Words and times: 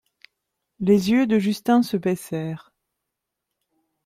Les 0.79 1.11
yeux 1.11 1.27
de 1.27 1.37
Justin 1.37 1.83
se 1.83 1.95
baissèrent. 1.95 2.71